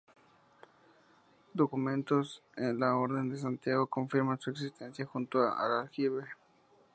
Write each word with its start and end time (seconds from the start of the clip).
Documentos 1.53 2.41
de 2.57 2.73
la 2.73 2.95
Orden 2.95 3.29
de 3.29 3.37
Santiago 3.37 3.85
confirman 3.85 4.39
su 4.39 4.49
existencia 4.49 5.05
junto 5.05 5.43
al 5.43 5.73
aljibe. 5.81 6.23